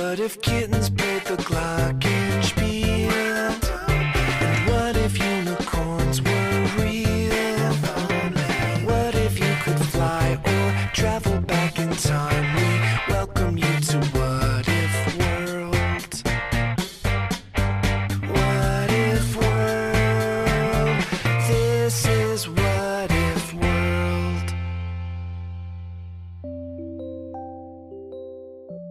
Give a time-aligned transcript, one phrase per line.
[0.00, 2.29] What if kittens played the glockenspiel?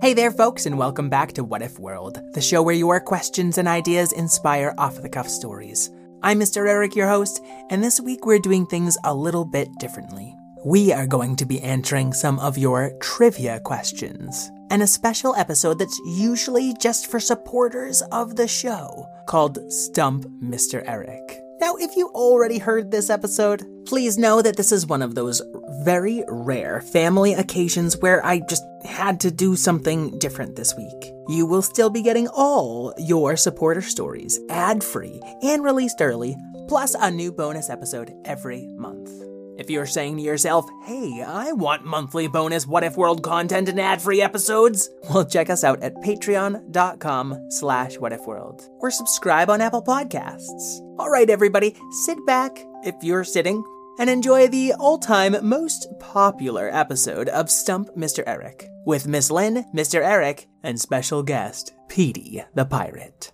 [0.10, 3.60] Hey there, folks, and welcome back to What If World, the show where your questions
[3.60, 5.92] and ideas inspire off the cuff stories.
[6.24, 6.68] I'm Mr.
[6.68, 10.36] Eric, your host, and this week we're doing things a little bit differently.
[10.66, 15.78] We are going to be answering some of your trivia questions, and a special episode
[15.78, 20.82] that's usually just for supporters of the show called Stump Mr.
[20.88, 21.40] Eric.
[21.60, 25.42] Now, if you already heard this episode, please know that this is one of those
[25.84, 31.12] very rare family occasions where I just had to do something different this week.
[31.28, 36.38] You will still be getting all your supporter stories ad free and released early,
[36.70, 39.12] plus a new bonus episode every month.
[39.60, 43.78] If you're saying to yourself, hey, I want monthly bonus What If World content and
[43.78, 50.80] ad-free episodes, well, check us out at patreon.com slash whatifworld or subscribe on Apple Podcasts.
[50.98, 53.62] All right, everybody, sit back, if you're sitting,
[54.00, 58.24] and enjoy the all-time most popular episode of Stump Mr.
[58.26, 60.02] Eric with Miss Lynn, Mr.
[60.02, 63.34] Eric, and special guest, Petey the Pirate.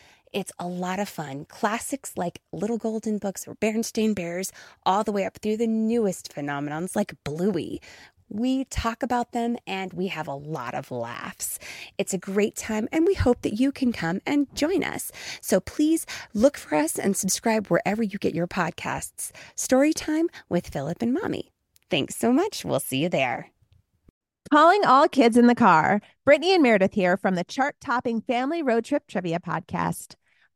[0.33, 1.43] It's a lot of fun.
[1.45, 4.53] Classics like Little Golden Books or Berenstain Bears,
[4.85, 7.81] all the way up through the newest phenomenons like Bluey.
[8.29, 11.59] We talk about them and we have a lot of laughs.
[11.97, 15.11] It's a great time and we hope that you can come and join us.
[15.41, 19.31] So please look for us and subscribe wherever you get your podcasts.
[19.57, 21.51] Storytime with Philip and Mommy.
[21.89, 22.63] Thanks so much.
[22.63, 23.51] We'll see you there.
[24.49, 26.01] Calling all kids in the car.
[26.23, 30.15] Brittany and Meredith here from the chart topping Family Road Trip Trivia Podcast.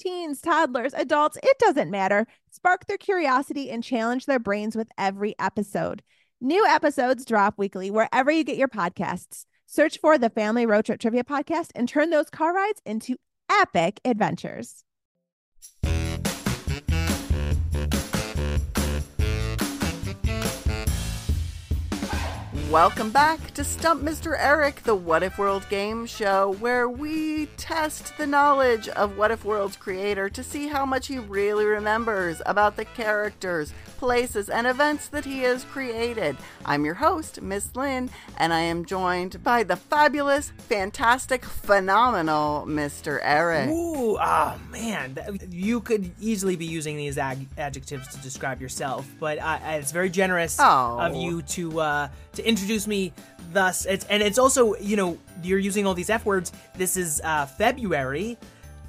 [0.00, 2.26] teens, toddlers, adults, it doesn't matter.
[2.50, 6.02] Spark their curiosity and challenge their brains with every episode.
[6.40, 9.44] New episodes drop weekly wherever you get your podcasts.
[9.66, 13.16] Search for the Family Road Trip Trivia Podcast and turn those car rides into
[13.50, 14.82] epic adventures.
[22.70, 24.36] Welcome back to Stump Mr.
[24.38, 29.44] Eric, the What If World game show, where we test the knowledge of What If
[29.44, 35.08] World's creator to see how much he really remembers about the characters, places, and events
[35.08, 36.34] that he has created.
[36.64, 43.20] I'm your host, Miss Lynn, and I am joined by the fabulous, fantastic, phenomenal Mr.
[43.22, 43.68] Eric.
[43.68, 45.18] Ooh, oh man,
[45.50, 50.08] you could easily be using these ag- adjectives to describe yourself, but uh, it's very
[50.08, 50.98] generous Oh.
[50.98, 53.12] of you to uh, to introduce me
[53.52, 53.84] thus.
[53.84, 56.52] It's and it's also you know you're using all these f words.
[56.74, 58.38] This is uh, February.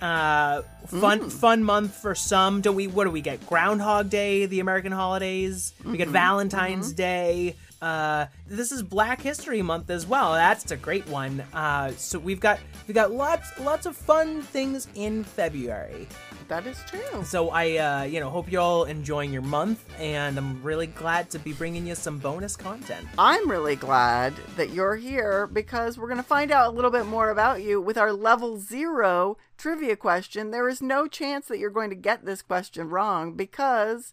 [0.01, 2.61] Uh, fun fun month for some.
[2.61, 2.87] Do we?
[2.87, 3.45] What do we get?
[3.45, 5.73] Groundhog Day, the American holidays.
[5.85, 7.55] We get Valentine's Day.
[7.81, 10.33] Uh, this is Black History Month as well.
[10.33, 11.43] That's a great one.
[11.53, 16.07] Uh, so we've got we've got lots lots of fun things in February.
[16.51, 17.23] That is true.
[17.23, 21.29] So I, uh, you know, hope you're all enjoying your month, and I'm really glad
[21.29, 23.07] to be bringing you some bonus content.
[23.17, 27.05] I'm really glad that you're here because we're going to find out a little bit
[27.05, 30.51] more about you with our level zero trivia question.
[30.51, 34.11] There is no chance that you're going to get this question wrong because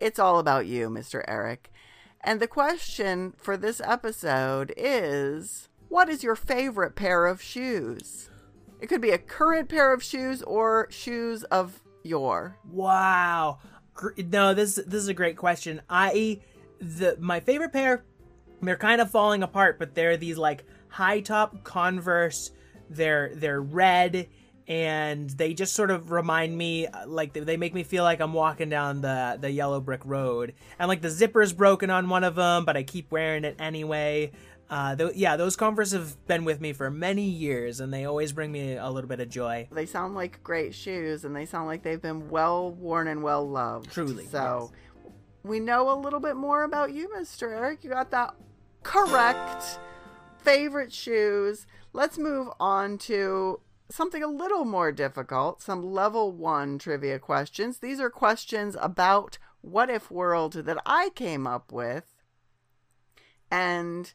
[0.00, 1.22] it's all about you, Mr.
[1.28, 1.70] Eric.
[2.22, 8.30] And the question for this episode is What is your favorite pair of shoes?
[8.80, 12.56] It could be a current pair of shoes or shoes of yore.
[12.70, 13.58] Wow.
[14.16, 15.80] No, this this is a great question.
[15.90, 16.40] I
[16.80, 18.04] the my favorite pair
[18.62, 22.50] they're kind of falling apart, but they're these like high top Converse.
[22.90, 24.28] They're they're red
[24.68, 28.20] and they just sort of remind me uh, like they- they make me feel like
[28.20, 30.54] I'm walking down the the yellow brick road.
[30.78, 34.30] And like the zipper's broken on one of them, but I keep wearing it anyway.
[34.70, 38.32] Uh, th- yeah, those Converse have been with me for many years, and they always
[38.32, 39.66] bring me a little bit of joy.
[39.72, 43.48] They sound like great shoes and they sound like they've been well worn and well
[43.48, 43.90] loved.
[43.90, 44.72] Truly, So
[45.42, 47.50] we know a little bit more about you, Mr.
[47.50, 47.82] Eric.
[47.82, 48.34] You got that
[48.82, 49.78] correct.
[50.38, 51.66] Favorite shoes.
[51.92, 53.60] Let's move on to
[53.90, 57.78] something a little more difficult some level one trivia questions.
[57.78, 62.04] These are questions about What If World that I came up with.
[63.50, 64.12] And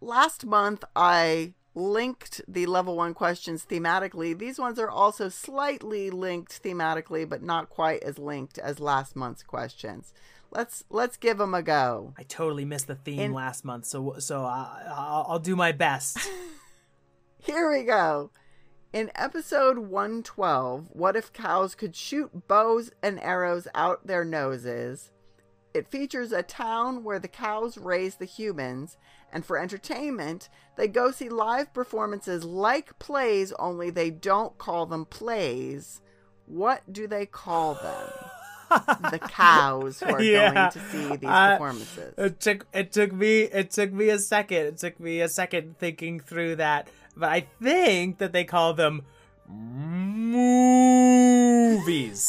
[0.00, 4.36] last month I linked the level one questions thematically.
[4.36, 9.42] These ones are also slightly linked thematically, but not quite as linked as last month's
[9.42, 10.12] questions.
[10.50, 12.14] Let's let's give them a go.
[12.18, 15.72] I totally missed the theme In- last month, so so I, I'll, I'll do my
[15.72, 16.18] best.
[17.38, 18.30] Here we go.
[18.90, 25.10] In episode 112, What If Cows Could Shoot Bows and Arrows Out Their Noses?
[25.74, 28.96] It features a town where the cows raise the humans,
[29.32, 35.04] and for entertainment, they go see live performances like plays, only they don't call them
[35.04, 36.00] plays.
[36.46, 38.08] What do they call them?
[39.10, 40.52] the cows who are Yeah.
[40.54, 42.14] going to see these Uh, performances.
[42.18, 44.66] it took it took me it took me a second.
[44.66, 49.02] It took me a second thinking through that, but I think that they call them
[50.98, 52.26] movies.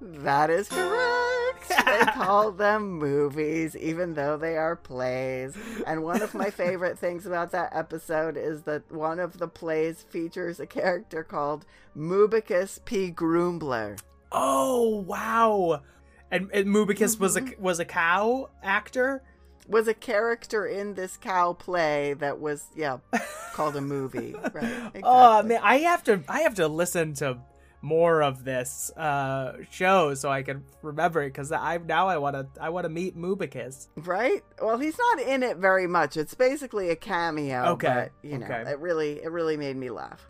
[0.00, 1.68] That is correct.
[1.86, 5.56] they call them movies, even though they are plays.
[5.86, 10.04] And one of my favorite things about that episode is that one of the plays
[10.08, 11.66] features a character called
[11.96, 13.10] Mubicus P.
[13.10, 13.96] Grumbler.
[14.30, 15.82] Oh wow!
[16.30, 17.62] And, and Mubicus was a mm-hmm.
[17.62, 19.22] was a cow actor.
[19.66, 22.98] Was a character in this cow play that was, yeah,
[23.52, 24.34] called a movie.
[24.54, 24.64] Right.
[24.64, 25.02] Oh, exactly.
[25.04, 27.38] Oh man, I have to I have to listen to
[27.80, 32.34] more of this uh show so I can remember it because I now I want
[32.34, 33.88] to I want to meet Mubicus.
[33.96, 34.42] Right?
[34.60, 36.16] Well, he's not in it very much.
[36.16, 37.64] It's basically a cameo.
[37.72, 38.70] Okay, But, you know, okay.
[38.70, 40.28] it really it really made me laugh.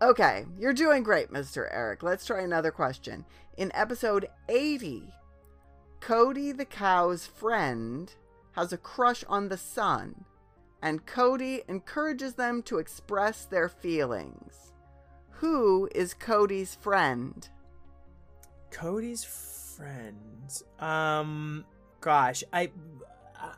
[0.00, 1.68] Okay, you're doing great, Mr.
[1.70, 2.02] Eric.
[2.02, 3.24] Let's try another question.
[3.56, 5.04] In episode 80,
[6.00, 8.12] Cody the cow's friend
[8.52, 10.24] has a crush on the sun,
[10.82, 14.71] and Cody encourages them to express their feelings.
[15.42, 17.48] Who is Cody's friend?
[18.70, 20.62] Cody's friend.
[20.78, 21.64] Um,
[22.00, 22.70] gosh, I,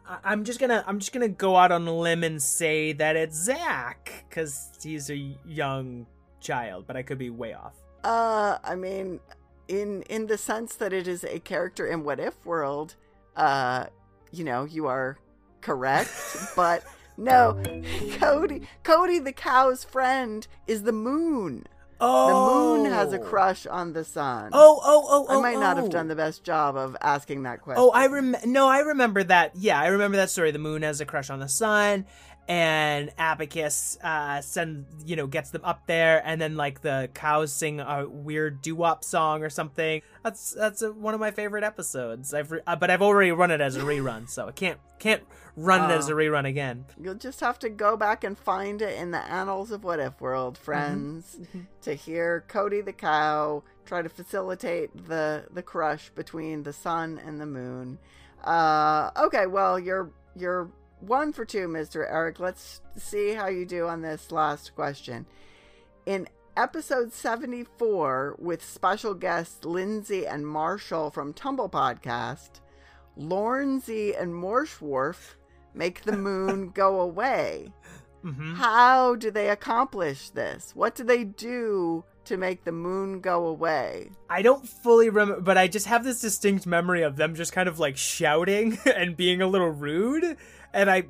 [0.08, 3.16] I, I'm just gonna, I'm just gonna go out on a limb and say that
[3.16, 6.06] it's Zach because he's a young
[6.40, 7.74] child, but I could be way off.
[8.02, 9.20] Uh, I mean,
[9.68, 12.94] in in the sense that it is a character in What If World,
[13.36, 13.88] uh,
[14.32, 15.18] you know, you are
[15.60, 16.10] correct,
[16.56, 16.82] but
[17.18, 17.62] no,
[18.12, 21.66] Cody, Cody the cow's friend is the moon.
[21.98, 23.24] The Oh, moon has a oh.
[23.24, 24.50] crush on the sun.
[24.52, 25.38] Oh, oh, oh, oh!
[25.38, 25.90] I might not have oh.
[25.90, 27.82] done the best job of asking that question.
[27.82, 28.36] Oh, I rem.
[28.44, 29.52] No, I remember that.
[29.54, 30.50] Yeah, I remember that story.
[30.50, 32.06] The moon has a crush on the sun,
[32.48, 37.52] and Abacus uh, send you know gets them up there, and then like the cows
[37.52, 40.02] sing a weird doo wop song or something.
[40.22, 42.34] That's that's a, one of my favorite episodes.
[42.34, 45.22] I've re- uh, but I've already run it as a rerun, so I can't can't
[45.56, 46.16] run it as a Oh.
[46.16, 46.84] rerun again.
[47.00, 50.20] You'll just have to go back and find it in the annals of What If
[50.20, 50.64] World, Mm-hmm.
[50.64, 51.38] friends,
[51.82, 57.40] to hear Cody the cow try to facilitate the the crush between the sun and
[57.40, 57.98] the moon.
[58.42, 60.68] Uh, okay, well you're you're
[61.08, 62.40] one for two, Mister Eric.
[62.40, 65.26] Let's see how you do on this last question.
[66.06, 72.60] In episode 74 with special guests Lindsay and Marshall from Tumble Podcast,
[73.18, 75.34] Lornsey and Morschwarf
[75.74, 77.72] make the moon go away.
[78.22, 80.72] hmm How do they accomplish this?
[80.74, 84.10] What do they do to make the moon go away.
[84.28, 87.68] I don't fully remember, but I just have this distinct memory of them just kind
[87.68, 90.36] of like shouting and being a little rude.
[90.74, 91.04] And I,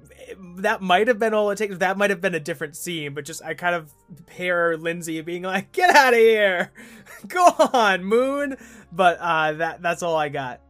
[0.58, 1.78] that might have been all it takes.
[1.78, 3.92] That might have been a different scene, but just I kind of
[4.26, 6.70] pair Lindsay being like, "Get out of here,
[7.26, 8.56] go on, Moon."
[8.92, 10.60] But uh, that that's all I got.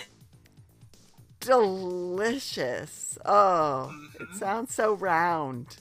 [1.40, 3.18] Delicious.
[3.24, 4.38] Oh, it Mhm.
[4.38, 5.76] sounds so round.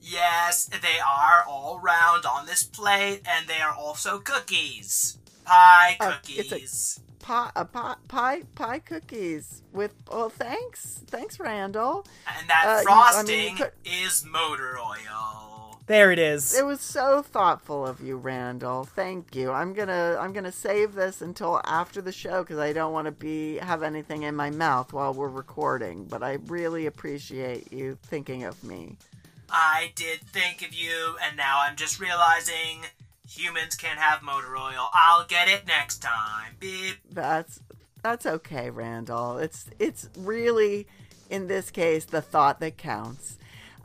[0.00, 5.18] Yes, they are all round on this plate, and they are also cookies.
[5.44, 7.00] Pie Uh, it's a- cookies.
[7.20, 9.94] Pie, uh, pie, pie, pie cookies with.
[10.10, 12.06] Well, thanks, thanks, Randall.
[12.26, 15.53] And that uh, you- I mean, you frosting could- is motor oil.
[15.86, 16.54] There it is.
[16.54, 18.84] It was so thoughtful of you, Randall.
[18.84, 19.52] Thank you.
[19.52, 23.12] I'm gonna I'm gonna save this until after the show because I don't want to
[23.12, 26.06] be have anything in my mouth while we're recording.
[26.06, 28.96] But I really appreciate you thinking of me.
[29.50, 32.86] I did think of you, and now I'm just realizing
[33.28, 34.88] humans can't have motor oil.
[34.94, 36.56] I'll get it next time.
[36.60, 36.96] Beep.
[37.10, 37.60] That's
[38.02, 39.36] that's okay, Randall.
[39.36, 40.86] It's it's really
[41.28, 43.36] in this case the thought that counts.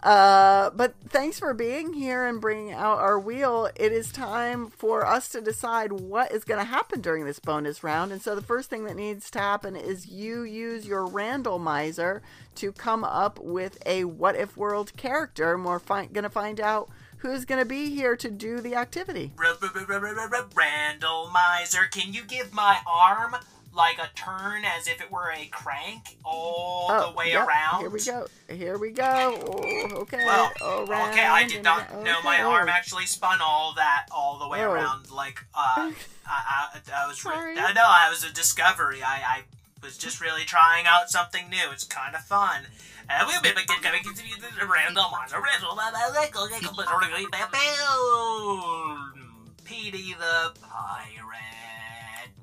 [0.01, 3.69] Uh, but thanks for being here and bringing out our wheel.
[3.75, 7.83] It is time for us to decide what is going to happen during this bonus
[7.83, 8.11] round.
[8.11, 12.21] And so the first thing that needs to happen is you use your randomizer
[12.55, 15.53] to come up with a what if world character.
[15.53, 18.75] And we're fi- going to find out who's going to be here to do the
[18.75, 19.33] activity.
[20.55, 23.35] Randall Miser, can you give my arm
[23.73, 27.75] like a turn as if it were a crank all the way yep, around?
[27.75, 28.27] Oh, Here we go.
[28.47, 29.37] Here we go.
[29.47, 30.23] Oh, okay.
[30.25, 34.47] Well, around okay, I did not know my arm actually spun all that all the
[34.47, 34.71] way Oh.
[34.71, 35.11] around.
[35.11, 35.91] Like, uh,
[36.25, 37.57] I, I, I was, re- Sorry.
[37.57, 39.01] I know, I was a discovery.
[39.03, 39.41] I, I
[39.81, 41.71] was just really trying out something new.
[41.71, 42.63] It's kind of fun.
[43.09, 45.41] Uh, we'll be begin coming to you the random on a
[49.63, 51.48] Petey the pirate.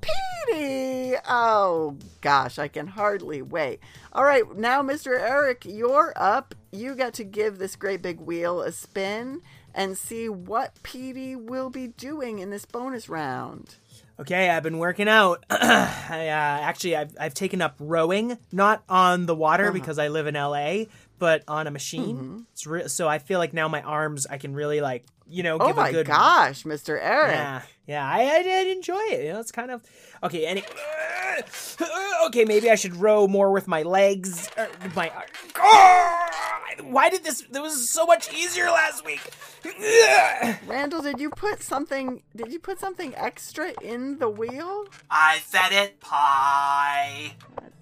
[0.01, 1.15] Petey!
[1.27, 3.79] Oh gosh, I can hardly wait.
[4.13, 5.19] All right, now, Mr.
[5.19, 6.55] Eric, you're up.
[6.71, 9.41] You got to give this great big wheel a spin
[9.73, 13.75] and see what Petey will be doing in this bonus round.
[14.19, 15.45] Okay, I've been working out.
[15.51, 20.25] I, uh, actually, I've, I've taken up rowing, not on the water because I live
[20.25, 20.85] in LA,
[21.19, 22.45] but on a machine.
[22.53, 25.57] It's re- so I feel like now my arms, I can really like, you know,
[25.59, 26.07] Oh give my a good.
[26.07, 26.97] gosh, Mr.
[27.01, 27.31] Eric.
[27.35, 29.25] Yeah, yeah, I, I did enjoy it.
[29.25, 29.83] You know, it's kind of
[30.23, 30.45] okay.
[30.45, 30.63] Any
[32.27, 32.45] okay?
[32.45, 34.49] Maybe I should row more with my legs.
[34.57, 35.11] uh, my
[36.83, 37.41] why did this?
[37.41, 39.21] It was so much easier last week.
[40.67, 44.85] Randall, did you put something did you put something extra in the wheel?
[45.09, 47.33] I fed it pie.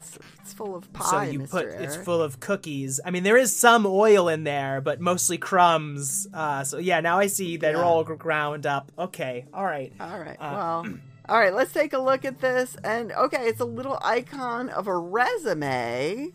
[0.08, 1.50] It's, it's full of so you Mr.
[1.50, 3.00] put it's full of cookies.
[3.06, 6.28] I mean, there is some oil in there, but mostly crumbs.
[6.34, 7.84] Uh, so yeah, now I see they're Yeah.
[7.84, 8.92] all ground up.
[8.98, 9.92] Okay, all right.
[10.00, 10.38] All right.
[10.40, 10.52] Uh,
[10.84, 10.98] well,
[11.28, 11.54] all right.
[11.54, 12.76] Let's take a look at this.
[12.84, 16.32] And okay, it's a little icon of a resume.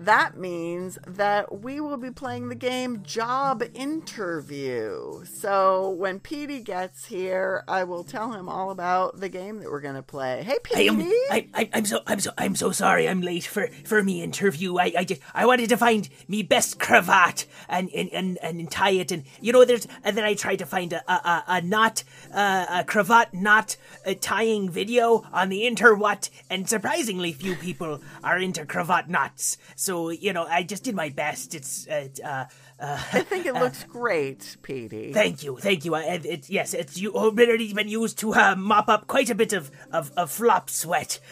[0.00, 5.26] That means that we will be playing the game Job Interview.
[5.26, 9.82] So when Petey gets here, I will tell him all about the game that we're
[9.82, 10.42] going to play.
[10.42, 10.88] Hey, I Petey.
[10.88, 11.00] am.
[11.02, 12.00] I, I, I'm so.
[12.06, 12.30] I'm so.
[12.38, 13.06] I'm so sorry.
[13.06, 14.78] I'm late for for me interview.
[14.78, 14.92] I.
[14.96, 15.20] I just.
[15.34, 19.12] I wanted to find me best cravat and and and, and tie it.
[19.12, 19.86] And you know, there's.
[20.02, 23.76] And then I tried to find a a, a, a knot, uh, a cravat knot
[24.06, 26.30] uh, tying video on the interwhat.
[26.48, 29.58] And surprisingly, few people are into cravat knots.
[29.76, 31.52] So so you know, I just did my best.
[31.52, 32.44] It's uh, uh,
[32.78, 35.12] uh, I think it looks great, Petey.
[35.12, 35.96] Thank you, thank you.
[35.96, 39.52] Uh, it, yes, it's you already been used to uh, mop up quite a bit
[39.52, 41.18] of of, of flop sweat.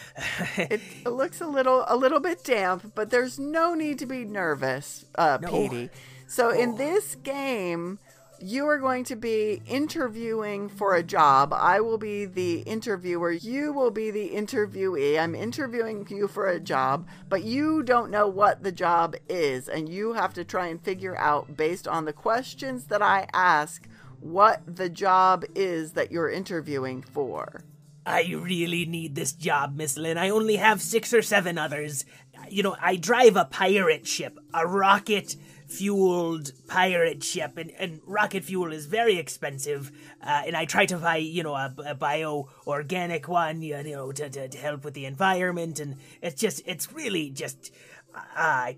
[0.57, 4.25] It, it looks a little a little bit damp, but there's no need to be
[4.25, 5.49] nervous, uh, No.
[5.49, 5.89] Petey.
[6.27, 7.97] So in this game,
[8.41, 11.53] you are going to be interviewing for a job.
[11.53, 13.31] I will be the interviewer.
[13.31, 15.19] You will be the interviewee.
[15.19, 19.89] I'm interviewing you for a job, but you don't know what the job is, and
[19.89, 23.87] you have to try and figure out based on the questions that I ask
[24.19, 27.63] what the job is that you're interviewing for.
[28.05, 30.17] I really need this job, Miss Lynn.
[30.17, 32.05] I only have six or seven others.
[32.49, 35.35] You know, I drive a pirate ship, a rocket
[35.69, 39.91] fueled pirate ship, and, and rocket fuel is very expensive.
[40.21, 44.11] Uh, and I try to buy, you know, a, a bio organic one, you know,
[44.11, 45.79] to, to, to help with the environment.
[45.79, 47.71] And it's just, it's really just,
[48.13, 48.75] uh, I,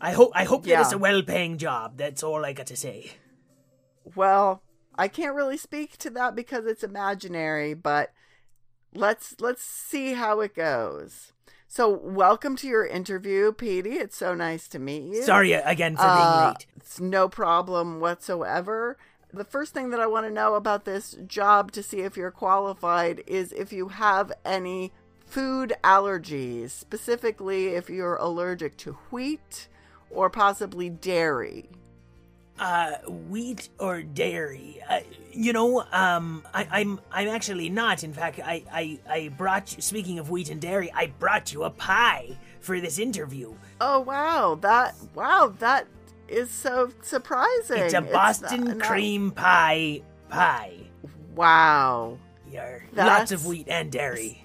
[0.00, 1.96] I hope, I hope that it's a well paying job.
[1.96, 3.12] That's all I got to say.
[4.16, 4.62] Well,
[4.96, 8.12] I can't really speak to that because it's imaginary, but
[8.92, 11.29] let's let's see how it goes.
[11.72, 13.90] So, welcome to your interview, Petey.
[13.92, 15.22] It's so nice to meet you.
[15.22, 16.66] Sorry again for being Uh, late.
[16.76, 18.96] It's no problem whatsoever.
[19.32, 22.32] The first thing that I want to know about this job to see if you're
[22.32, 24.92] qualified is if you have any
[25.24, 29.68] food allergies, specifically if you're allergic to wheat
[30.10, 31.70] or possibly dairy.
[32.60, 35.00] Uh wheat or dairy uh,
[35.32, 39.80] you know um I, i'm i'm actually not in fact i i i brought you
[39.82, 44.58] speaking of wheat and dairy i brought you a pie for this interview Oh wow,
[44.60, 45.86] that wow, that
[46.28, 47.78] is so surprising.
[47.78, 50.76] it's a boston not- not- cream pie pie
[51.34, 52.18] Wow,
[52.52, 52.84] Yar.
[52.94, 54.44] lots of wheat and dairy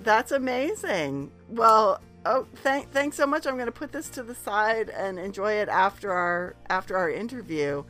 [0.00, 1.30] that's amazing.
[1.48, 3.46] Well, oh, thank thanks so much.
[3.46, 7.10] I'm going to put this to the side and enjoy it after our after our
[7.10, 7.84] interview.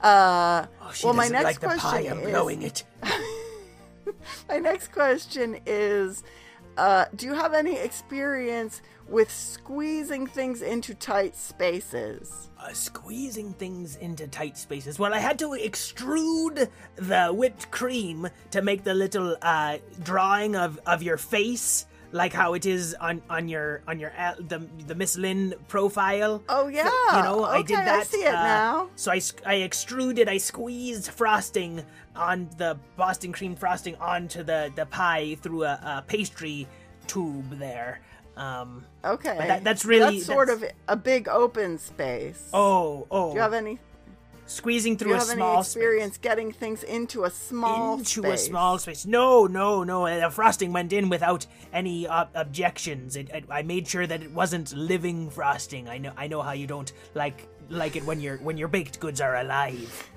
[0.00, 2.84] Uh, oh well, my next like the question pie i'm is blowing it
[4.48, 6.22] my next question is,
[6.76, 12.46] uh, do you have any experience with squeezing things into tight spaces?
[12.66, 14.98] uh, squeezing things into tight spaces.
[14.98, 20.80] Well, I had to extrude the whipped cream to make the little uh, drawing of,
[20.86, 24.94] of your face, like how it is on, on your on your uh, the the
[24.94, 26.42] Miss Lynn profile.
[26.48, 26.84] Oh yeah,
[27.16, 28.00] you know, I did Okay, that.
[28.00, 28.90] I see it uh, now.
[28.96, 31.82] So I, I extruded, I squeezed frosting
[32.14, 36.66] on the Boston cream frosting onto the, the pie through a, a pastry
[37.06, 38.00] tube there.
[38.36, 42.50] Um, Okay, but that- that's really- that's sort that's- of a big open space.
[42.52, 43.30] oh, oh.
[43.30, 43.78] do you have any?
[44.46, 46.22] Squeezing through you a have any experience space.
[46.22, 48.42] getting things into a small into space?
[48.42, 49.06] a small space.
[49.06, 50.06] No, no, no.
[50.20, 53.16] The frosting went in without any uh, objections.
[53.16, 55.88] It, it, I made sure that it wasn't living frosting.
[55.88, 59.00] I know, I know how you don't like like it when your when your baked
[59.00, 60.10] goods are alive.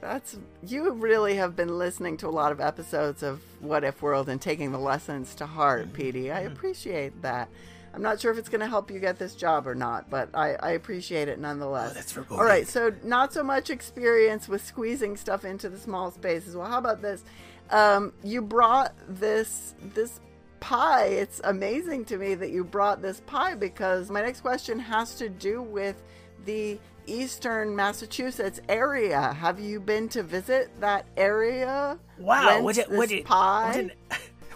[0.00, 4.28] That's you really have been listening to a lot of episodes of What If World
[4.28, 5.94] and taking the lessons to heart, Mm-hmm.
[5.96, 6.30] Petey.
[6.30, 7.48] I appreciate that.
[7.96, 10.28] I'm not sure if it's going to help you get this job or not, but
[10.34, 11.92] I, I appreciate it nonetheless.
[11.92, 12.46] Oh, that's All foreboding.
[12.46, 16.54] right, so not so much experience with squeezing stuff into the small spaces.
[16.54, 17.24] Well, how about this?
[17.70, 20.20] Um, you brought this this
[20.60, 21.06] pie.
[21.06, 25.30] It's amazing to me that you brought this pie because my next question has to
[25.30, 26.02] do with
[26.44, 29.32] the eastern Massachusetts area.
[29.32, 31.98] Have you been to visit that area?
[32.18, 33.66] Wow, what, a, this what, a, pie?
[33.68, 33.92] what an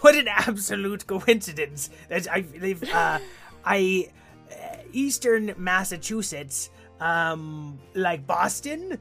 [0.01, 1.89] what an absolute coincidence!
[2.09, 3.19] That I they've uh,
[3.65, 4.09] I
[4.51, 8.99] uh, Eastern Massachusetts, um, like Boston.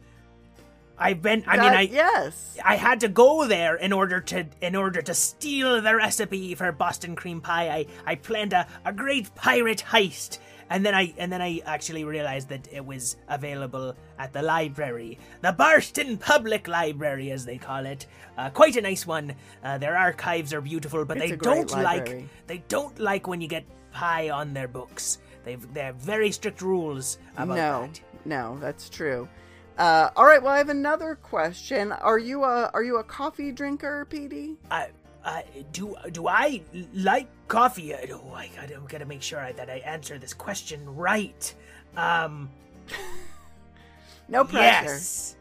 [1.00, 1.44] I've been.
[1.46, 2.58] I mean, I yes.
[2.62, 6.70] I had to go there in order to in order to steal the recipe for
[6.72, 7.68] Boston cream pie.
[7.70, 10.38] I, I planned a, a great pirate heist.
[10.70, 15.18] And then I and then I actually realized that it was available at the library,
[15.42, 18.06] the Barston Public Library, as they call it.
[18.38, 19.34] Uh, quite a nice one.
[19.64, 23.48] Uh, their archives are beautiful, but It's they don't like they don't like when you
[23.48, 25.18] get pie on their books.
[25.44, 28.00] They've they have very strict rules about no, that.
[28.24, 29.28] no, that's true.
[29.76, 30.42] Uh, all right.
[30.42, 31.90] Well, I have another question.
[31.90, 34.56] Are you a are you a coffee drinker, Petey?
[34.70, 34.86] Uh,
[35.24, 36.62] uh, do do I
[36.94, 37.92] like coffee?
[37.94, 41.54] Uh, Oh, I gotta, gotta make sure I, that I answer this question right.
[41.96, 42.48] Um,
[44.28, 44.84] No pressure.
[44.84, 45.36] yes.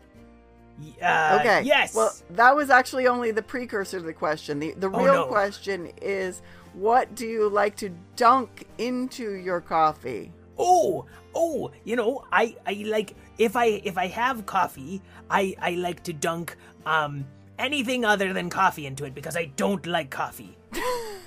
[1.02, 1.62] Uh, Okay.
[1.64, 1.94] Yes.
[1.96, 4.60] Well, that was actually only the precursor to the question.
[4.60, 5.26] The the Oh, real no.
[5.26, 6.42] question is,
[6.74, 10.32] what do you like to dunk into your coffee?
[10.62, 15.72] oh, oh, you know, I, I like if I if I have coffee, I I
[15.72, 17.26] like to dunk um
[17.58, 20.58] anything other than coffee into it because I don't like coffee.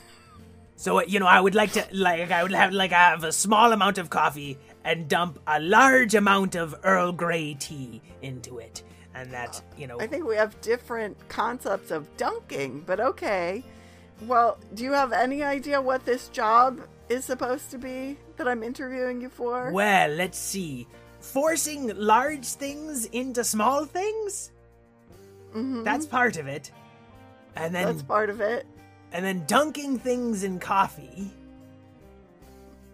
[0.82, 3.30] So you know, I would like to like I would have like I have a
[3.30, 8.82] small amount of coffee and dump a large amount of Earl Grey tea into it,
[9.14, 10.00] and that you know.
[10.00, 13.62] I think we have different concepts of dunking, but okay.
[14.22, 18.64] Well, do you have any idea what this job is supposed to be that I'm
[18.64, 19.70] interviewing you for?
[19.70, 20.88] Well, let's see.
[21.20, 24.50] Forcing large things into small things?
[25.54, 25.84] Mhm.
[25.84, 26.72] That's part of it.
[27.54, 28.66] And then That's part of it.
[29.12, 31.30] And then dunking things in coffee.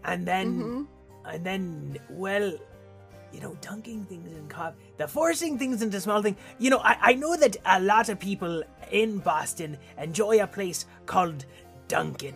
[0.05, 0.87] And then Mhm.
[1.27, 2.53] and then well,
[3.33, 4.79] you know, dunking things in coffee.
[4.97, 6.39] The forcing things into small things.
[6.59, 10.87] You know, I, I know that a lot of people in Boston enjoy a place
[11.07, 11.45] called
[11.89, 12.35] Dunkin'.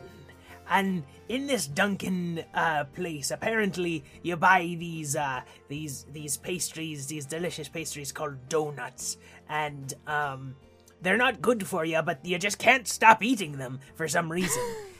[0.69, 7.27] And in this Dunkin' uh, place, apparently you buy these uh, these these pastries, these
[7.27, 9.17] delicious pastries called donuts,
[9.49, 10.55] and um,
[11.03, 14.63] they're not good for you, but you just can't stop eating them for some reason.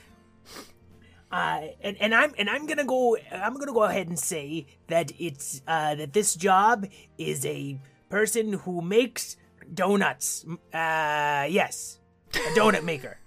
[1.33, 5.11] Uh, and, and I'm and I'm gonna go I'm gonna go ahead and say that
[5.17, 6.85] it's uh, that this job
[7.17, 9.35] is a person who makes
[9.73, 10.45] donuts.
[10.71, 11.99] Uh, yes,
[12.35, 13.17] a donut maker.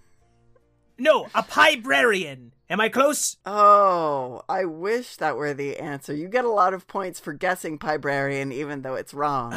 [0.97, 2.53] No, a librarian.
[2.71, 3.39] Am I close?
[3.45, 6.15] Oh, I wish that were the answer.
[6.15, 9.53] You get a lot of points for guessing Pibrarian, even though it's wrong.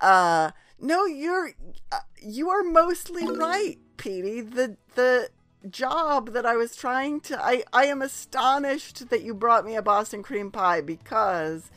[0.00, 0.50] Uh,
[0.84, 1.52] no, you're
[1.90, 4.42] uh, you are mostly right, Petey.
[4.42, 5.30] The the
[5.70, 9.82] job that I was trying to I I am astonished that you brought me a
[9.82, 11.70] Boston cream pie because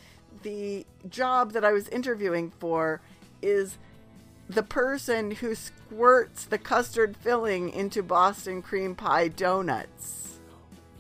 [0.43, 3.00] the job that I was interviewing for
[3.41, 3.78] is
[4.50, 10.39] the person who squirts the custard filling into Boston cream pie donuts.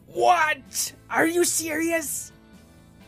[0.07, 0.93] What?
[1.09, 2.31] Are you serious?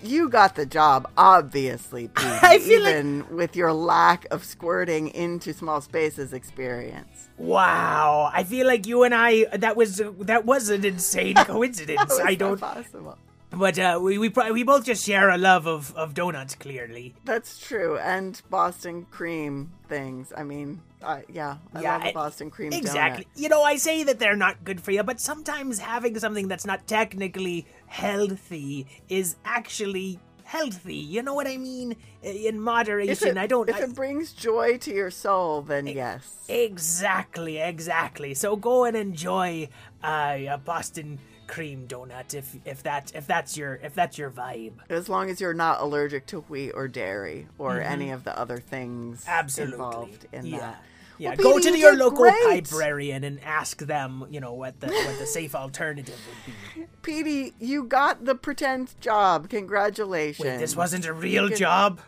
[0.01, 5.09] You got the job, obviously, Pete, I feel like- even with your lack of squirting
[5.09, 7.29] into small spaces experience.
[7.37, 12.19] Wow, I feel like you and I that was that was an insane coincidence.
[12.23, 13.17] I don't possible.
[13.51, 17.15] but uh we we, pro- we both just share a love of of donuts clearly.
[17.25, 20.31] That's true, and Boston cream things.
[20.35, 23.23] I mean, I yeah, I Yeah, love Boston cream Exactly.
[23.25, 23.41] donut.
[23.41, 26.65] You know, I say that they're not good for you, but sometimes having something that's
[26.65, 30.95] not technically healthy is actually healthy.
[30.95, 31.95] You know what I mean?
[32.21, 33.27] In If moderation.
[33.29, 33.69] it, I don't.
[33.69, 36.45] if I- it brings joy to your soul, then yes.
[36.47, 38.33] Exactly, exactly.
[38.33, 39.69] So go and enjoy
[40.03, 44.73] uh, a Boston cream donut if if that if that's your if that's your vibe.
[44.89, 48.57] As long as you're not allergic to wheat or dairy or any of the other
[48.57, 49.31] things Mm-hmm.
[49.31, 49.73] Absolutely.
[49.73, 50.59] involved in yeah.
[50.59, 50.83] that.
[51.19, 52.45] Yeah, Well, go to you your local great.
[52.45, 56.55] librarian and ask them, you know, what the what the safe alternative would
[56.85, 56.87] be.
[57.01, 59.49] Petey, you got the pretend job.
[59.49, 60.45] Congratulations.
[60.47, 61.57] Wait, this wasn't a real Good.
[61.57, 61.99] job?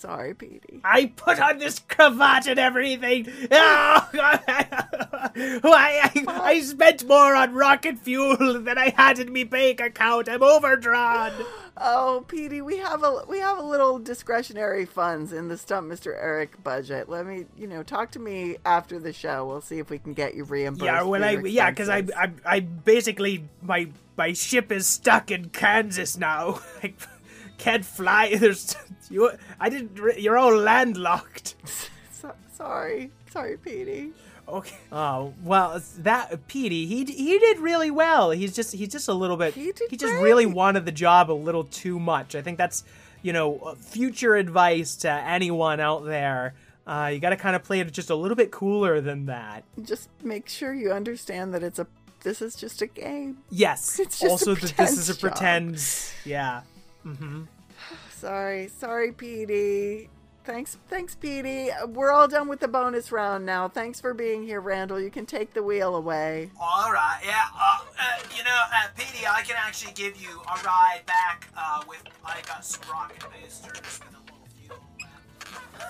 [0.00, 0.80] Sorry, Petey.
[0.82, 3.30] I put on this cravat and everything.
[3.50, 9.78] Oh, Why I, I spent more on rocket fuel than I had in me bank
[9.78, 10.30] account.
[10.30, 11.32] I'm overdrawn.
[11.76, 16.14] Oh, Petey, we have a we have a little discretionary funds in the Stump Mr.
[16.18, 17.10] Eric budget.
[17.10, 19.44] Let me, you know, talk to me after the show.
[19.44, 20.82] We'll see if we can get you reimbursed.
[20.82, 22.04] Yeah, well, I yeah, because I.
[22.16, 26.60] I I basically my my ship is stuck in Kansas now.
[27.60, 28.34] Can't fly.
[28.36, 28.74] There's
[29.10, 29.30] you.
[29.60, 30.18] I didn't.
[30.18, 31.54] You're all landlocked.
[32.12, 34.12] So, sorry, sorry, Petey.
[34.46, 34.76] Okay.
[34.92, 38.30] Oh well, that Petey, he he did really well.
[38.30, 39.54] He's just he's just a little bit.
[39.54, 42.34] He did he just really wanted the job a little too much.
[42.34, 42.84] I think that's
[43.22, 46.52] you know uh, future advice to anyone out there.
[46.86, 49.64] Uh, you got to kind of play it just a little bit cooler than that.
[49.82, 51.86] Just make sure you understand that it's a
[52.22, 53.38] this is just a game.
[53.50, 53.98] Yes.
[53.98, 56.12] It's just a also, that this is a pretend pretend.
[56.26, 56.62] Yeah.
[57.06, 57.42] Mm-hmm.
[58.10, 60.10] Sorry, sorry, Petey.
[60.44, 61.70] Thanks, thanks, Petey.
[61.88, 63.68] We're all done with the bonus round now.
[63.68, 65.00] Thanks for being here, Randall.
[65.00, 66.50] You can take the wheel away.
[66.60, 67.44] All right, yeah.
[67.54, 71.82] Uh, uh, you know, uh, Petey, I can actually give you a ride back uh,
[71.86, 74.80] with I got some rocket boosters with a little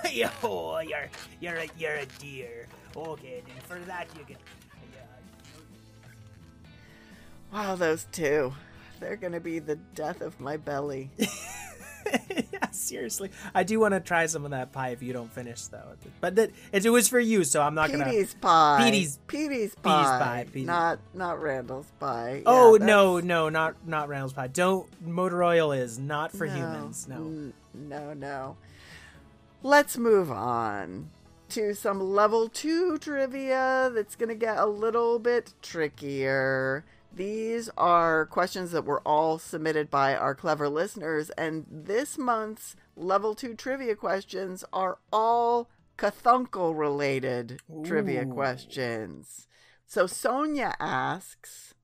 [0.09, 0.33] fuel.
[0.43, 1.09] Yo, you're
[1.41, 2.67] you're a, you're a dear.
[2.97, 4.39] Okay, then for that you get.
[7.53, 8.53] Wow, those two.
[9.01, 11.11] They're gonna be the death of my belly.
[12.53, 15.63] yeah, seriously, I do want to try some of that pie if you don't finish
[15.67, 15.93] though.
[16.21, 18.05] But that it, it was for you, so I'm not gonna.
[18.05, 18.79] Petey's pie.
[18.85, 20.19] Petey's- Petey's pie.
[20.19, 20.67] pie, Petey.
[20.67, 22.43] Not not Randall's pie.
[22.47, 24.49] Oh Yeah, no, no, not not Reynolds pie.
[24.49, 27.07] Don't motor oil is not for no, humans.
[27.09, 27.17] No.
[27.17, 28.57] n- No, no.
[29.63, 31.11] Let's move on
[31.51, 36.85] to some level two trivia that's going to get a little bit trickier.
[37.13, 43.35] These are questions that were all submitted by our clever listeners, and this month's level
[43.35, 45.69] two trivia questions are all
[45.99, 49.49] Cthunkle related trivia questions.
[49.87, 51.75] So Sonia asks,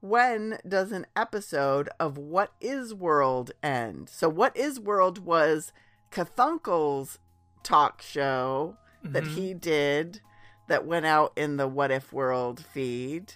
[0.00, 4.08] when does an episode of What Is World end?
[4.08, 5.72] So, What Is World was
[6.10, 7.18] Cthunkle's
[7.62, 9.34] talk show that Mhm.
[9.34, 10.20] he did
[10.68, 13.34] that went out in the What If World feed.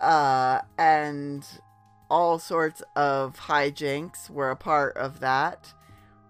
[0.00, 1.46] Uh, and
[2.10, 5.72] all sorts of hijinks were a part of that.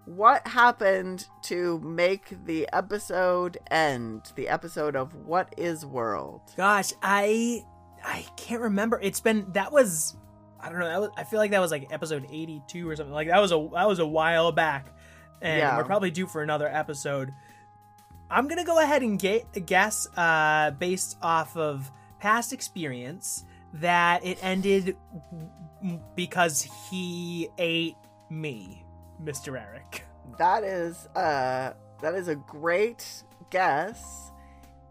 [0.05, 4.31] What happened to make the episode end?
[4.35, 6.41] The episode of What Is World?
[6.55, 7.63] Gosh, I
[8.03, 8.99] I can't remember.
[9.01, 10.15] It's been that was
[10.59, 10.87] I don't know.
[10.87, 13.13] That was, I feel like that was like episode 82 or something.
[13.13, 14.93] Like that was a that was a while back.
[15.41, 15.75] And Yeah.
[15.77, 17.33] we're probably due for another episode.
[18.29, 23.43] I'm going to go ahead and get, a guess uh based off of past experience
[23.81, 24.95] that it ended
[26.15, 27.95] because he ate
[28.29, 28.85] me,
[29.23, 29.59] Mr.
[29.59, 30.03] Eric.
[30.37, 34.31] That is uh that is a great guess.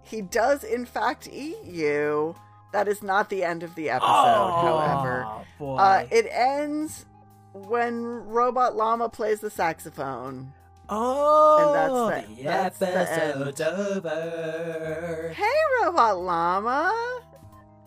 [0.02, 2.34] He does in fact eat you.
[2.72, 5.24] That is not the end of the episode, however.
[5.26, 5.76] Oh, boy.
[5.76, 7.06] Uh it ends
[7.52, 10.52] when Robot Llama plays the saxophone.
[10.88, 15.32] oh, and that's the- the that's the episode's over.
[15.34, 17.20] Hey Robot Llama.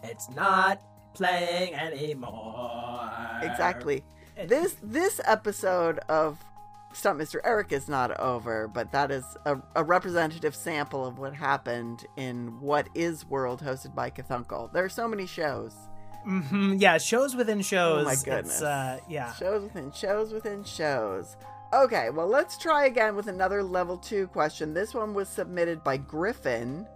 [0.03, 0.79] It's not
[1.17, 3.11] playing anymore.
[3.41, 4.03] Exactly.
[4.47, 6.37] This this episode of
[6.93, 7.39] Stump Mr.
[7.43, 12.59] Eric is not over, but that is a, a representative sample of what happened in
[12.61, 14.71] What Is World hosted by Cthunkle.
[14.73, 15.73] There are so many shows.
[16.23, 18.01] hmm Yeah, shows within shows.
[18.01, 18.61] Oh my goodness.
[18.61, 19.33] uh, yeah.
[19.33, 21.35] Shows within shows within shows.
[21.73, 24.73] Okay, well, let's try again with another level two question.
[24.73, 26.87] This one was submitted by Griffin.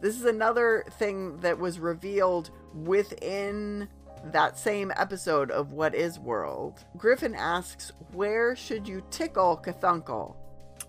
[0.00, 2.50] This is another thing that was revealed
[2.84, 3.88] within
[4.32, 6.84] that same episode of What Is World.
[6.96, 10.34] Griffin asks, Where should you tickle Cthunkle?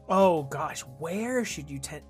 [0.08, 2.04] Oh gosh, where should you tend?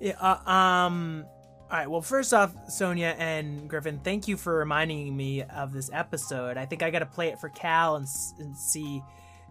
[0.00, 1.26] Yeah, uh, um.
[1.70, 1.88] All right.
[1.88, 6.56] Well, first off, Sonia and Griffin, thank you for reminding me of this episode.
[6.56, 8.06] I think I got to play it for Cal and,
[8.40, 9.00] and see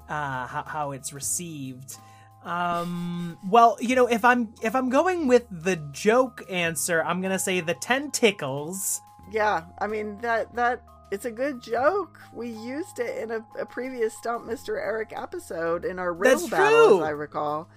[0.09, 1.95] uh, how, how it's received.
[2.43, 3.37] Um.
[3.47, 7.59] Well, you know, if I'm if I'm going with the joke answer, I'm gonna say
[7.59, 9.01] the tentacles.
[9.31, 12.19] Yeah, I mean that that it's a good joke.
[12.33, 14.77] We used it in a, a previous Stump Mr.
[14.77, 17.01] Eric episode in our riddle That's battle, true.
[17.01, 17.69] as I recall.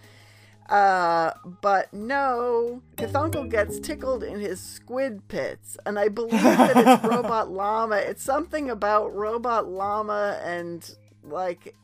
[0.69, 7.05] Uh, but no, Cthunkle gets tickled in his squid pits, and I believe that it's
[7.11, 7.97] Robot Llama.
[7.97, 10.89] It's something about Robot Llama and
[11.25, 11.75] like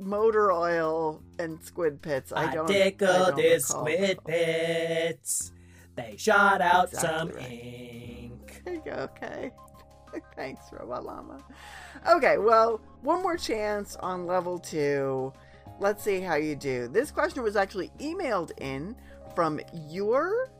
[0.00, 2.32] motor oil and squid pits.
[2.32, 2.66] I don't.
[2.70, 3.36] I don't
[3.70, 4.24] recall.
[4.24, 5.52] pits.
[5.96, 8.23] They shot out some ink.
[8.66, 9.52] Okay.
[10.36, 11.38] Thanks, Robot Llama.
[12.08, 15.32] Okay, well, one more chance on level two.
[15.80, 16.86] Let's see how you do.
[16.88, 18.94] This question was actually emailed in
[19.34, 20.50] from your.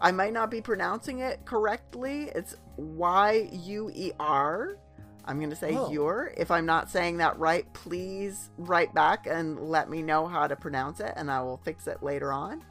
[0.00, 2.30] I might not be pronouncing it correctly.
[2.34, 4.76] It's Y U E R.
[5.24, 5.90] I'm going to say Oh.
[5.90, 6.32] your.
[6.36, 10.54] If I'm not saying that right, please write back and let me know how to
[10.54, 12.62] pronounce it, and I will fix it later on.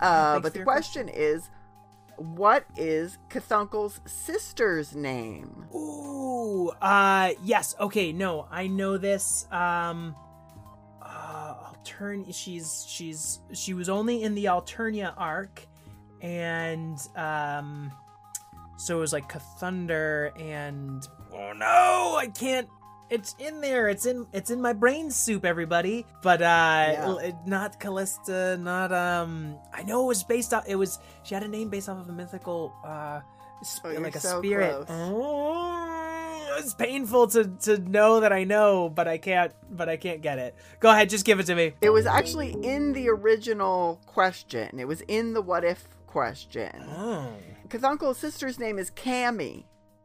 [0.00, 1.50] Uh, but the your question is
[2.18, 5.66] what is Cthunkle's sister's name?
[5.74, 7.74] Ooh, uh, yes.
[7.80, 9.46] Okay, no, I know this.
[9.52, 10.14] Um,
[11.00, 11.54] uh,
[11.88, 12.34] Altern.
[12.34, 15.66] She's she's she was only in the Alternia arc,
[16.20, 17.92] and um,
[18.76, 22.68] so it was like Cathunder and oh no, I can't.
[23.10, 23.88] It's in there.
[23.88, 24.26] It's in.
[24.32, 26.04] It's in my brain soup, everybody.
[26.22, 28.58] But uh, it- not Callista.
[28.58, 29.56] Not um.
[29.72, 30.64] I know it was based off.
[30.68, 30.98] It was.
[31.22, 32.74] She had a name based off of a mythical.
[32.84, 33.20] Uh,
[33.64, 34.86] sp- Oh, like a so spirit.
[34.88, 39.52] Oh, it's painful to to know that I know, but I can't.
[39.70, 40.54] But I can't get it.
[40.80, 41.72] Go ahead, just give it to me.
[41.80, 44.78] It was actually in the original question.
[44.78, 46.70] It was in the what if question.
[46.96, 47.32] Oh,
[47.68, 49.64] Cthunkle's sister's name is Cammy.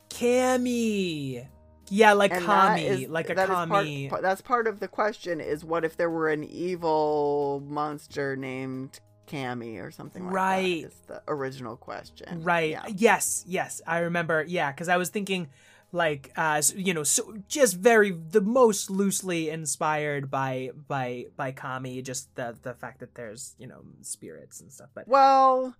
[0.09, 1.47] Cammy.
[1.89, 4.07] Yeah, like and Kami, is- like a that Kami.
[4.09, 8.99] Part, that's part of the question is what if there were an evil monster named
[9.27, 10.81] Cammy or something like Right.
[10.83, 10.87] that?
[10.87, 12.43] Is the original question.
[12.43, 12.71] Right.
[12.71, 12.85] Yeah.
[12.95, 13.43] Yes.
[13.47, 13.81] Yes.
[13.87, 14.43] I remember.
[14.47, 15.49] Yeah, because I was thinking,
[15.91, 22.01] like, uh, you know, so just very the most loosely inspired by by by Kami,
[22.01, 24.89] just the the fact that there's you know spirits and stuff.
[24.93, 25.75] But Well,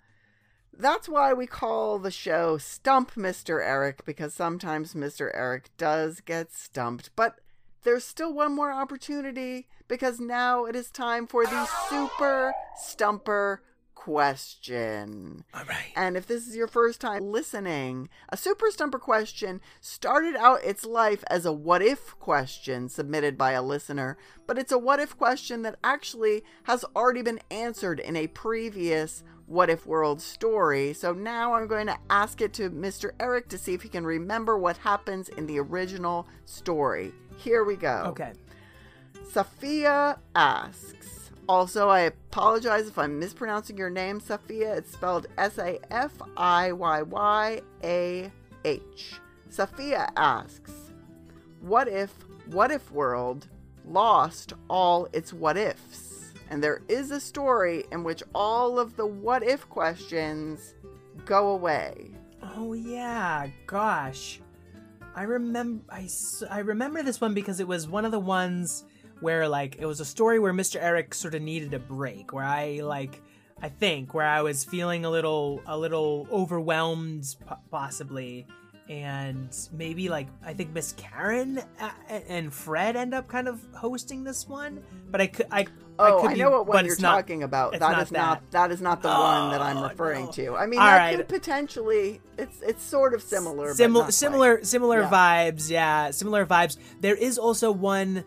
[0.78, 3.64] that's why we call the show Stump Mr.
[3.64, 5.30] Eric because sometimes Mr.
[5.34, 7.40] Eric does get stumped, but
[7.84, 13.62] there's still one more opportunity because now it is time for the Super Stumper
[13.94, 15.46] question.
[15.54, 15.94] all right.
[15.96, 20.86] And if this is your first time listening, a Super Stumper question started out its
[20.86, 25.18] life as a what if question submitted by a listener, but it's a what if
[25.18, 30.94] question that actually has already been answered in a previous What If World story.
[30.94, 33.12] So now I'm going to ask it to Mr.
[33.20, 37.12] Eric to see if he can remember what happens in the original story.
[37.38, 38.06] Here we go.
[38.08, 38.34] Okay.
[39.30, 41.32] Sophia asks.
[41.50, 44.76] Also, I apologize if I'm mispronouncing your name, Sophia.
[44.76, 48.32] It's spelled S A F I Y Y A
[48.64, 49.20] H.
[49.50, 50.72] Sophia asks,
[51.62, 52.12] What if
[52.46, 53.48] What If World
[53.86, 56.13] lost all its what ifs?
[56.54, 60.76] And there is a story in which all of the what if questions
[61.26, 62.12] go away.
[62.44, 64.40] Oh yeah, gosh.
[65.16, 66.08] I remember I,
[66.52, 68.86] I remember this one because it was one of the ones
[69.20, 70.76] where like it was a story where Mr.
[70.80, 73.20] Eric sort of needed a break where I like
[73.60, 78.46] I think where I was feeling a little a little overwhelmed po- possibly
[78.88, 81.62] and maybe like I think Miss Karen
[82.10, 85.66] and Fred end up kind of hosting this one but I could I
[86.00, 87.74] Oh, I be- know what one you're not- talking about.
[87.74, 88.52] That not is not that.
[88.52, 90.32] that is not the one that I'm Oh, referring no.
[90.32, 90.56] to.
[90.56, 91.18] I mean, All that right.
[91.18, 94.14] could potentially it's it's sort of similar, but similar quite.
[94.14, 95.10] similar similar Yeah.
[95.10, 98.24] vibes yeah similar vibes there is also one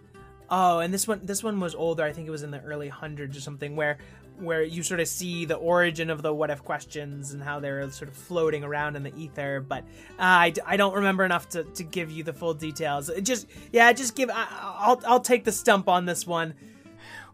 [0.49, 2.89] oh and this one this one was older i think it was in the early
[2.89, 3.99] hundreds or something where
[4.39, 7.91] where you sort of see the origin of the what if questions and how they're
[7.91, 9.83] sort of floating around in the ether but
[10.21, 13.93] uh, I don't remember enough to, to give you the full details It just yeah
[13.93, 14.47] just give I,
[14.79, 16.55] i'll i'll take the stump on this one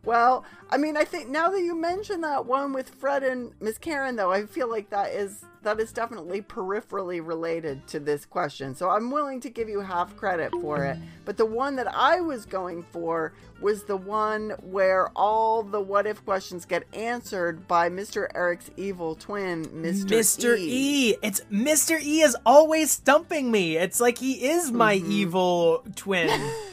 [0.04, 3.78] Well, I mean, I think now that you mention that one with Fred and Miss
[3.78, 8.74] Karen, though, I feel like that is that is definitely peripherally related to this question.
[8.74, 10.96] So I'm willing to give you half credit for it.
[11.24, 16.04] But the one that I was going for was the one where all the what
[16.08, 18.26] if questions get answered by Mr.
[18.34, 20.06] Eric's evil twin, Mr.
[20.06, 20.58] Mr.
[20.58, 21.10] E.
[21.10, 21.16] E.
[21.22, 22.00] It's Mr.
[22.02, 23.76] E is always stumping me.
[23.76, 25.12] It's like he is my Mm-hmm.
[25.12, 26.28] evil twin,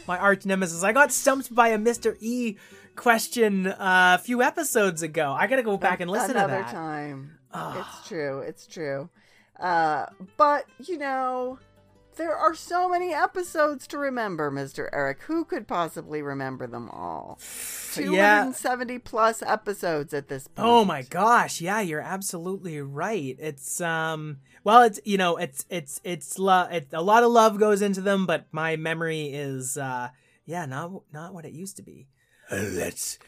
[0.08, 0.82] my arch nemesis.
[0.84, 2.18] I got stumped by a Mr.
[2.22, 2.58] E
[3.00, 5.32] question a few episodes ago.
[5.32, 6.72] I gotta go back and listen another to that.
[6.72, 7.40] time.
[7.54, 8.40] It's true.
[8.40, 9.10] It's true.
[9.60, 10.06] Uh,
[10.38, 11.60] but you know,
[12.18, 15.22] there are so many episodes to remember, Mister Eric.
[15.24, 17.40] Who could possibly remember them all?
[17.94, 20.68] Two hundred and seventy plus episodes at this point.
[20.68, 23.38] Oh my gosh, yeah, you're absolutely right.
[23.40, 27.58] It's um well, it's you know, it's it's it's lo- it, a lot of love
[27.58, 30.10] goes into them, but my memory is uh
[30.46, 32.08] yeah, not not what it used to be.
[32.52, 33.20] Uh, let's.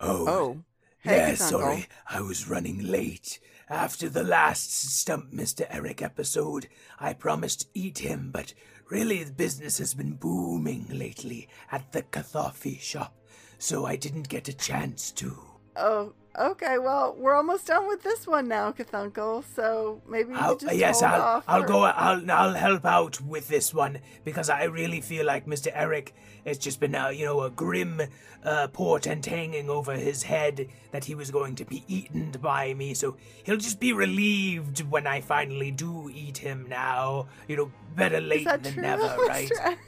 [0.00, 0.64] Oh, Oh,
[0.98, 1.86] hey, yeah, sorry.
[2.08, 3.38] I was running late.
[3.70, 5.66] After the last Stump Mr.
[5.70, 6.68] Eric episode,
[7.00, 8.52] I promised to eat him, but
[8.90, 13.14] really the business has been booming lately at the Kathofi shop,
[13.58, 15.34] so I didn't get a chance to.
[15.76, 16.78] Oh, okay.
[16.78, 19.44] Well, we're almost done with this one now, Cthunkle.
[19.54, 21.82] So maybe you I'll, just yes, hold I'll, off I'll go.
[21.84, 25.68] I'll, I'll help out with this one because I really feel like Mr.
[25.74, 26.14] Eric
[26.46, 28.02] has just been, uh, you know, a grim
[28.44, 32.94] uh, portent hanging over his head that he was going to be eaten by me.
[32.94, 36.66] So he'll just be relieved when I finally do eat him.
[36.68, 39.28] Now, you know, better late than true, never, Mr.
[39.28, 39.50] right?
[39.62, 39.78] Eric?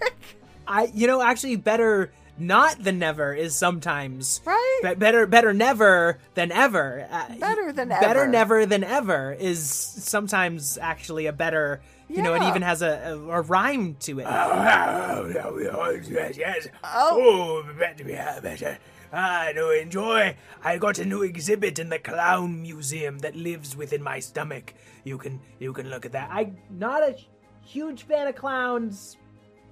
[0.68, 4.80] I you know actually better not than never is sometimes Right?
[4.82, 7.06] Be- better better never than ever.
[7.10, 8.14] Uh, Better than better ever.
[8.14, 11.80] Better never than ever is sometimes actually a better.
[12.08, 14.26] You know, it even has a, a, a rhyme to it.
[14.28, 16.68] Oh, oh, oh, yes, yes.
[16.84, 17.64] Oh.
[17.66, 18.78] Oh, better, yeah, better.
[19.12, 20.36] I do enjoy.
[20.62, 24.74] I got a new exhibit in the clown museum that lives within my stomach.
[25.02, 26.30] You can, you can look at that.
[26.30, 27.16] I I'm not a
[27.64, 29.16] huge fan of clowns.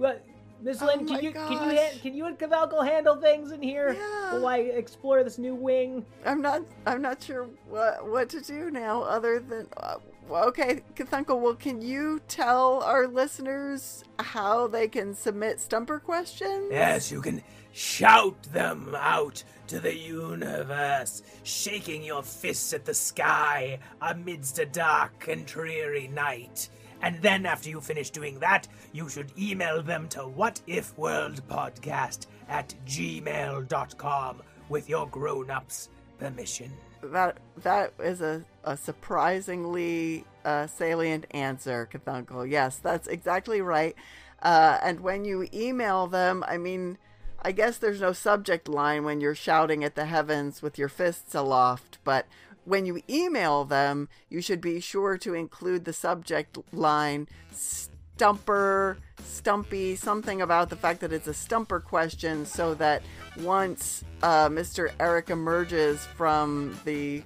[0.01, 0.25] But
[0.63, 1.77] Miss Oh Lynn, my can you can you gosh.
[1.79, 4.33] han- can you and Cavalco handle things in here Yeah.
[4.35, 6.05] while I explore this new wing?
[6.25, 6.63] I'm not.
[6.87, 9.67] I'm not sure what what to do now, other than.
[9.77, 9.97] Uh,
[10.31, 11.39] okay, Cthunkle.
[11.41, 16.69] Well, can you tell our listeners how they can submit stumper questions?
[16.71, 23.79] Yes, you can shout them out to the universe, shaking your fists at the sky
[24.01, 26.69] amidst a dark and dreary night.
[27.03, 34.43] And then, after you finish doing that, you should email them to whatifworldpodcast at gmail.com
[34.69, 36.73] with your grown ups' permission.
[37.03, 42.51] That that is a a surprisingly uh, salient answer, Cthunkle.
[42.51, 43.95] Yes, that's exactly right.
[44.43, 46.99] Uh, and when you email them, I mean,
[47.43, 51.35] I guess there's no subject line when you're shouting at the heavens with your fists
[51.35, 52.27] aloft, but
[52.65, 59.97] when you email them, you should be sure to include the subject line stumper, stumpy,
[59.97, 63.03] something about the fact that it's a stumper question so that
[63.41, 64.91] once uh, Mr.
[65.01, 67.23] Eric emerges from the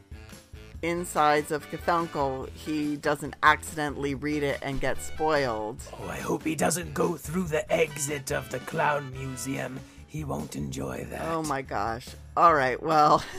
[0.83, 5.83] insides of Cthunkle, he doesn't accidentally read it and get spoiled.
[6.01, 9.79] Oh, I hope he doesn't go through the exit of the clown museum.
[10.07, 11.23] He won't enjoy that.
[11.27, 12.07] Oh my gosh.
[12.37, 13.23] All right, well.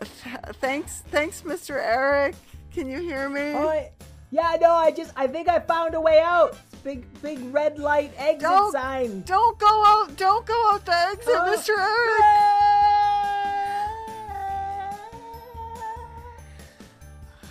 [0.00, 1.76] Th- thanks, thanks, Mr.
[1.76, 2.34] Eric.
[2.72, 3.52] Can you hear me?
[3.54, 3.88] Oh,
[4.30, 6.56] yeah, no, I just, I think I found a way out.
[6.84, 9.22] Big, big red light exit Don't- sign.
[9.22, 10.16] Don't go out!
[10.16, 11.76] Don't go out the exit, Oh, Mr.
[11.78, 12.24] Eric.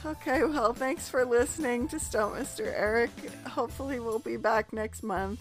[0.05, 2.61] Okay, well, thanks for listening to Stump Mr.
[2.65, 3.09] Eric.
[3.45, 5.39] Hopefully, we'll be back next month.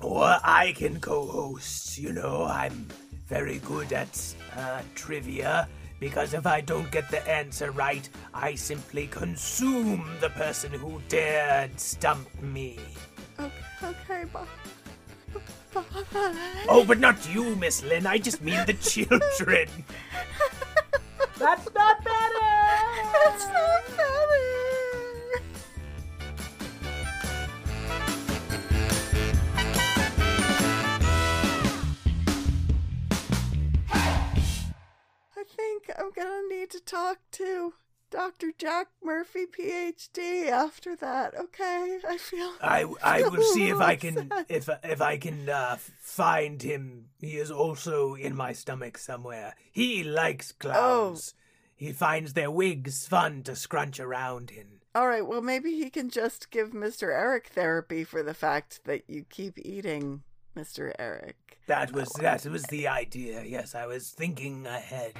[0.00, 1.98] Or I can co-host.
[1.98, 2.88] You know, I'm
[3.26, 5.68] very good at uh, trivia
[6.04, 11.80] because if I don't get the answer right, I simply consume the person who dared
[11.80, 12.76] stump me.
[13.40, 14.44] Okay, okay, bye.
[15.72, 15.82] Bye.
[16.68, 18.06] Oh, but not you, Miss Lynn.
[18.06, 19.66] I just mean the children.
[21.38, 22.52] That's not better.
[23.24, 24.23] That's not better.
[36.14, 37.74] Gonna need to talk to
[38.10, 38.52] Dr.
[38.56, 41.34] Jack Murphy, PhD, after that.
[41.36, 42.52] Okay, I feel.
[42.62, 47.06] I, I will see if I can if if I can uh, find him.
[47.18, 49.54] He is also in my stomach somewhere.
[49.72, 51.34] He likes clowns.
[51.36, 51.40] Oh.
[51.74, 54.80] He finds their wigs fun to scrunch around in.
[54.94, 57.08] All right, well, maybe he can just give Mr.
[57.08, 60.22] Eric therapy for the fact that you keep eating
[60.56, 60.92] Mr.
[61.00, 61.58] Eric.
[61.66, 63.42] That was that was the idea.
[63.42, 65.14] Yes, I was thinking ahead.